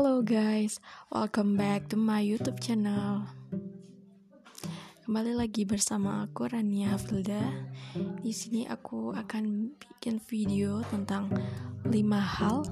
[0.00, 0.80] Halo guys,
[1.12, 3.20] welcome back to my YouTube channel.
[5.04, 7.68] Kembali lagi bersama aku Rania Hafilda.
[8.24, 11.28] Di sini aku akan bikin video tentang
[11.84, 12.64] 5 hal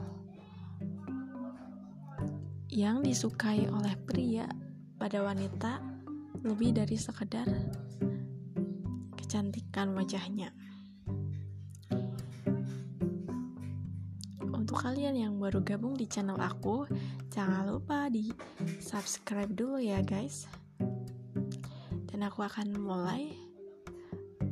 [2.73, 4.49] yang disukai oleh pria
[4.97, 5.85] pada wanita
[6.49, 7.45] lebih dari sekedar
[9.21, 10.49] kecantikan wajahnya.
[14.69, 16.85] Untuk kalian yang baru gabung di channel aku,
[17.33, 18.29] jangan lupa di
[18.85, 20.45] subscribe dulu ya guys.
[22.05, 23.33] Dan aku akan mulai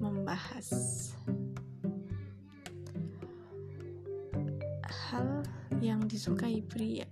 [0.01, 0.73] membahas
[4.89, 5.45] hal
[5.85, 7.05] yang disukai pria.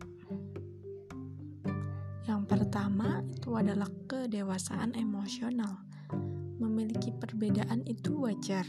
[2.25, 5.77] Yang pertama itu adalah kedewasaan emosional.
[6.63, 8.63] Memiliki perbedaan itu wajar,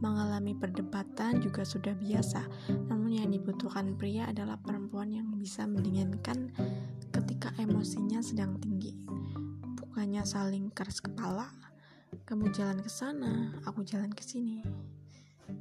[0.00, 2.42] mengalami perdebatan juga sudah biasa,
[2.88, 6.50] namun yang dibutuhkan pria adalah perempuan yang bisa mendinginkan
[7.14, 8.96] ketika emosinya sedang tinggi.
[9.78, 11.52] Bukannya saling keras kepala,
[12.26, 14.64] kamu jalan ke sana, aku jalan ke sini.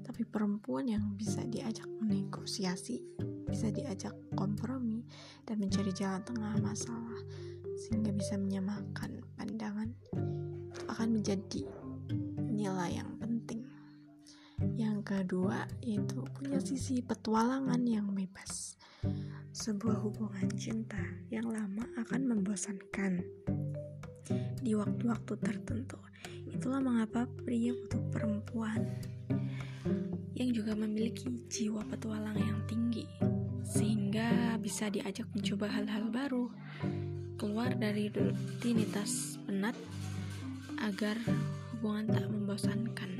[0.05, 3.01] Tapi perempuan yang bisa diajak menegosiasi,
[3.49, 5.05] bisa diajak kompromi
[5.45, 7.19] dan mencari jalan tengah masalah
[7.79, 9.95] sehingga bisa menyamakan pandangan
[10.99, 11.63] akan menjadi
[12.51, 13.07] nilai yang
[14.75, 18.75] yang kedua yaitu punya sisi petualangan yang bebas.
[19.55, 20.99] Sebuah hubungan cinta
[21.31, 23.23] yang lama akan membosankan
[24.59, 25.95] di waktu-waktu tertentu.
[26.51, 28.83] Itulah mengapa pria butuh perempuan
[30.35, 33.07] yang juga memiliki jiwa petualang yang tinggi
[33.63, 36.51] sehingga bisa diajak mencoba hal-hal baru
[37.39, 39.79] keluar dari rutinitas penat
[40.81, 41.15] agar
[41.75, 43.19] hubungan tak membosankan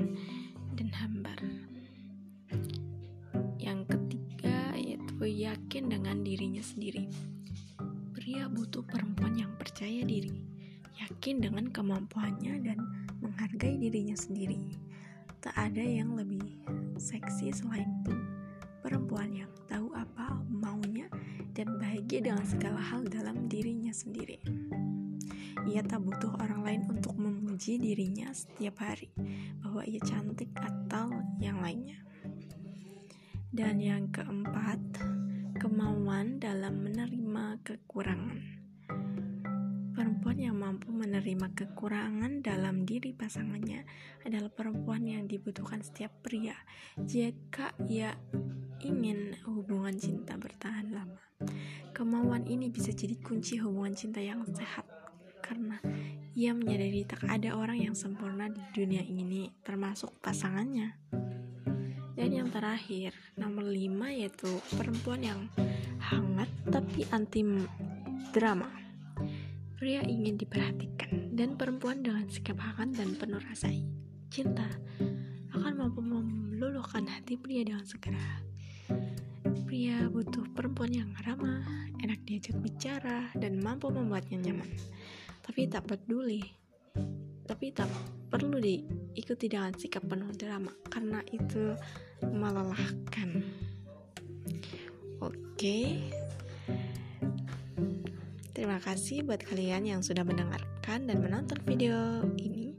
[5.40, 7.08] yakin dengan dirinya sendiri.
[8.12, 10.44] Pria butuh perempuan yang percaya diri,
[11.00, 12.78] yakin dengan kemampuannya dan
[13.24, 14.60] menghargai dirinya sendiri.
[15.40, 16.60] Tak ada yang lebih
[17.00, 18.20] seksi selain pun
[18.84, 21.08] perempuan yang tahu apa maunya
[21.56, 24.36] dan bahagia dengan segala hal dalam dirinya sendiri.
[25.68, 29.12] Ia tak butuh orang lain untuk memuji dirinya setiap hari
[29.60, 32.00] bahwa ia cantik atau yang lainnya.
[33.50, 34.78] Dan yang keempat,
[35.60, 38.40] kemauan dalam menerima kekurangan.
[39.90, 43.84] Perempuan yang mampu menerima kekurangan dalam diri pasangannya
[44.24, 46.56] adalah perempuan yang dibutuhkan setiap pria
[46.96, 48.16] jika ia
[48.80, 51.20] ingin hubungan cinta bertahan lama.
[51.92, 54.99] Kemauan ini bisa jadi kunci hubungan cinta yang sehat
[55.50, 55.82] karena
[56.38, 60.94] ia menyadari tak ada orang yang sempurna di dunia ini termasuk pasangannya.
[62.14, 63.74] Dan yang terakhir, nomor 5
[64.14, 64.46] yaitu
[64.78, 65.40] perempuan yang
[65.98, 67.42] hangat tapi anti
[68.30, 68.70] drama.
[69.74, 73.74] Pria ingin diperhatikan dan perempuan dengan sikap hangat dan penuh rasa
[74.30, 74.70] cinta
[75.50, 78.22] akan mampu meluluhkan hati pria dengan segera.
[79.66, 81.66] Pria butuh perempuan yang ramah,
[82.04, 84.70] enak diajak bicara, dan mampu membuatnya nyaman.
[85.50, 86.38] Tapi tak peduli,
[87.42, 87.90] tapi tak
[88.30, 91.74] perlu diikuti dengan sikap penuh drama, karena itu
[92.22, 93.42] melelahkan.
[95.18, 96.06] Oke.
[98.54, 102.78] Terima kasih buat kalian yang sudah mendengarkan dan menonton video ini.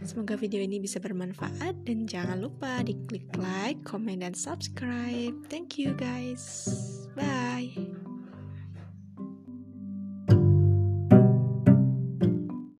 [0.00, 5.36] Semoga video ini bisa bermanfaat dan jangan lupa di klik like, comment, dan subscribe.
[5.52, 6.72] Thank you guys.
[7.12, 7.76] Bye.